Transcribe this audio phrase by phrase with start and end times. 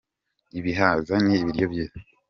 [0.59, 1.97] ibihaza ni ibiryo byiza